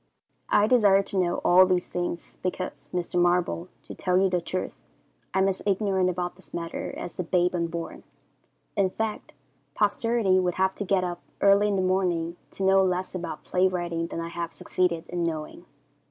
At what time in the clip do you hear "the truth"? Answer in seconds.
4.31-4.73